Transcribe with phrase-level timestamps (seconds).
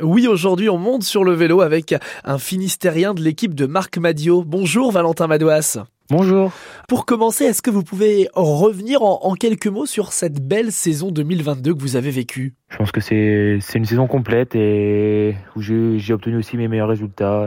[0.00, 1.94] Oui, aujourd'hui, on monte sur le vélo avec
[2.24, 4.42] un Finistérien de l'équipe de Marc Madio.
[4.42, 5.76] Bonjour Valentin Madouas.
[6.08, 6.50] Bonjour.
[6.88, 11.74] Pour commencer, est-ce que vous pouvez revenir en, quelques mots sur cette belle saison 2022
[11.74, 12.54] que vous avez vécue?
[12.70, 17.46] Je pense que c'est une saison complète et où j'ai obtenu aussi mes meilleurs résultats.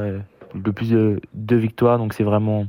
[0.54, 2.68] Le plus de, de victoires, donc c'est vraiment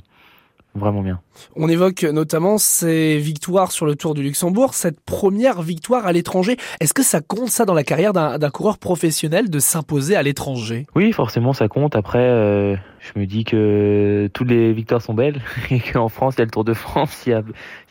[0.76, 1.20] vraiment bien.
[1.54, 6.56] On évoque notamment ces victoires sur le Tour du Luxembourg, cette première victoire à l'étranger.
[6.80, 10.86] Est-ce que ça compte ça dans la carrière d'un coureur professionnel de s'imposer à l'étranger?
[10.94, 11.96] Oui, forcément ça compte.
[11.96, 15.40] Après, euh, je me dis que toutes les victoires sont belles
[15.70, 17.42] et qu'en France, il y a le Tour de France, il y a,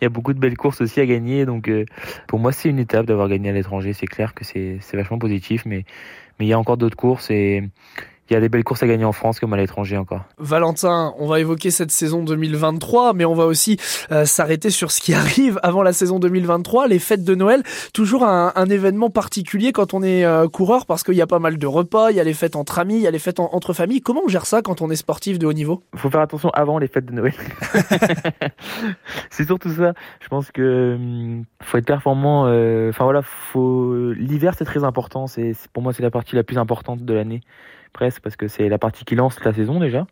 [0.02, 1.45] il y a beaucoup de belles courses aussi à gagner.
[1.45, 1.86] Donc euh,
[2.27, 3.94] pour moi, c'est une étape d'avoir gagné à l'étranger.
[3.94, 5.86] C'est clair que c'est vachement positif, mais,
[6.39, 7.63] mais il y a encore d'autres courses et
[8.29, 10.21] il y a des belles courses à gagner en France comme à l'étranger encore.
[10.39, 13.77] Valentin, on va évoquer cette saison 2023, mais on va aussi
[14.11, 17.61] euh, s'arrêter sur ce qui arrive avant la saison 2023, les fêtes de Noël.
[17.93, 21.59] Toujours un, événement particulier quand on est euh, coureur parce qu'il y a pas mal
[21.59, 23.73] de repas, il y a les fêtes entre amis, il y a les fêtes entre
[23.73, 24.02] familles.
[24.02, 25.83] Comment on gère ça quand on est sportif de haut niveau?
[25.94, 27.33] Il faut faire attention avant les fêtes de Noël.
[29.30, 29.94] c'est surtout ça.
[30.19, 32.47] Je pense que hum, faut être performant.
[32.47, 35.28] Euh, enfin voilà, faut l'hiver c'est très important.
[35.28, 37.41] C'est pour moi c'est la partie la plus importante de l'année
[37.95, 40.05] presque parce que c'est la partie qui lance la saison déjà.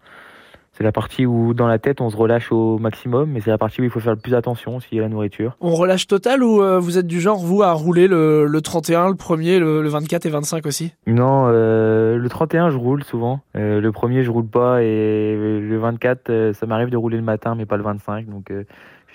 [0.76, 3.60] C'est la partie où dans la tête on se relâche au maximum, mais c'est la
[3.60, 5.56] partie où il faut faire le plus attention s'il y a la nourriture.
[5.62, 9.14] On relâche total ou euh, vous êtes du genre vous à rouler le, 31, le
[9.14, 10.94] 1er, le, 24 et 25 aussi?
[11.06, 13.42] Non, euh, le 31 je roule souvent.
[13.56, 17.54] Euh, le 1er je roule pas et le 24 ça m'arrive de rouler le matin
[17.54, 18.52] mais pas le 25 donc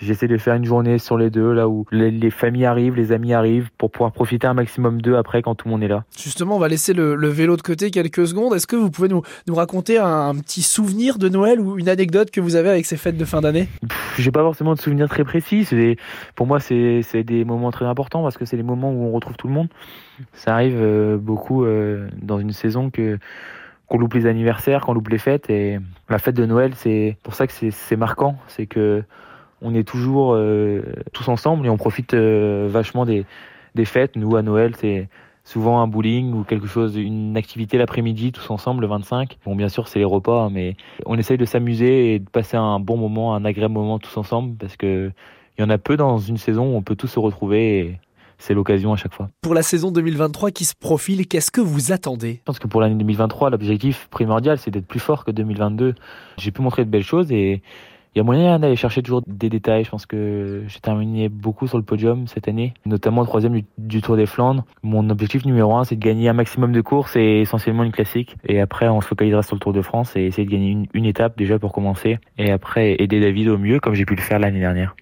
[0.01, 3.33] J'essaie de faire une journée sur les deux, là où les, familles arrivent, les amis
[3.33, 6.05] arrivent, pour pouvoir profiter un maximum d'eux après quand tout le monde est là.
[6.17, 8.53] Justement, on va laisser le, vélo de côté quelques secondes.
[8.53, 12.31] Est-ce que vous pouvez nous, nous raconter un, petit souvenir de Noël ou une anecdote
[12.31, 13.67] que vous avez avec ces fêtes de fin d'année?
[14.17, 15.67] J'ai pas forcément de souvenirs très précis.
[15.71, 15.97] Des,
[16.35, 19.35] pour moi, c'est des moments très importants parce que c'est les moments où on retrouve
[19.35, 19.67] tout le monde.
[20.33, 23.17] Ça arrive euh, beaucoup euh, dans une saison que
[23.87, 25.49] qu'on loupe les anniversaires, qu'on loupe les fêtes.
[25.49, 28.37] Et la fête de Noël, c'est pour ça que c'est marquant.
[28.47, 29.03] C'est que
[29.61, 30.81] on est toujours euh,
[31.13, 33.25] tous ensemble et on profite euh, vachement des,
[33.75, 34.15] des fêtes.
[34.15, 35.09] Nous, à Noël, c'est
[35.43, 39.37] souvent un bowling ou quelque chose, une activité l'après-midi tous ensemble le 25.
[39.45, 40.75] Bon, bien sûr, c'est les repas, hein, mais
[41.05, 44.55] on essaye de s'amuser et de passer un bon moment, un agréable moment tous ensemble
[44.57, 45.11] parce que
[45.57, 47.99] il y en a peu dans une saison où on peut tous se retrouver et
[48.37, 49.29] c'est l'occasion à chaque fois.
[49.41, 52.35] Pour la saison 2023 qui se profile, qu'est-ce que vous attendez?
[52.35, 55.95] Je pense que pour l'année 2023, l'objectif primordial, c'est d'être plus fort que 2022.
[56.37, 57.61] J'ai pu montrer de belles choses et
[58.15, 59.83] il y a moyen d'aller chercher toujours des détails.
[59.83, 64.01] Je pense que j'ai terminé beaucoup sur le podium cette année, notamment le troisième du,
[64.01, 64.63] Tour des Flandres.
[64.81, 68.37] Mon objectif numéro un, c'est de gagner un maximum de courses et essentiellement une classique.
[68.45, 70.87] Et après, on se focalisera sur le Tour de France et essayer de gagner une,
[70.93, 72.17] une étape déjà pour commencer.
[72.37, 74.95] Et après, aider David au mieux, comme j'ai pu le faire l'année dernière.